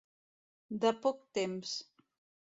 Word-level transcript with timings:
De 0.85 0.91
poc 1.03 1.19
temps. 1.39 1.75